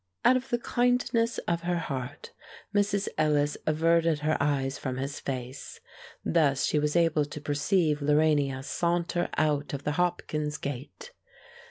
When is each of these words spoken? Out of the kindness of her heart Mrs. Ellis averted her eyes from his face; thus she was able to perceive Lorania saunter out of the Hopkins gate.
Out 0.25 0.35
of 0.35 0.49
the 0.49 0.57
kindness 0.57 1.37
of 1.47 1.61
her 1.61 1.77
heart 1.77 2.31
Mrs. 2.73 3.07
Ellis 3.19 3.55
averted 3.67 4.21
her 4.21 4.35
eyes 4.39 4.79
from 4.79 4.97
his 4.97 5.19
face; 5.19 5.79
thus 6.25 6.65
she 6.65 6.79
was 6.79 6.95
able 6.95 7.25
to 7.25 7.39
perceive 7.39 7.99
Lorania 8.01 8.63
saunter 8.63 9.29
out 9.37 9.75
of 9.75 9.83
the 9.83 9.91
Hopkins 10.01 10.57
gate. 10.57 11.11